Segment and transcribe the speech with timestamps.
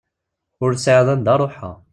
[0.63, 1.77] Ur tesɛiḍ anda ruḥeɣ.